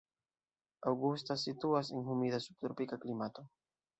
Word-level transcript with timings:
Augusta 0.91 1.37
situas 1.41 1.93
en 1.99 2.09
humida 2.13 2.41
subtropika 2.47 3.01
klimato. 3.07 3.49